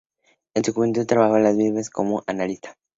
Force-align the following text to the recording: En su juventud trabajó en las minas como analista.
En 0.55 0.63
su 0.65 0.73
juventud 0.73 1.05
trabajó 1.05 1.37
en 1.37 1.43
las 1.43 1.55
minas 1.55 1.91
como 1.91 2.23
analista. 2.25 2.75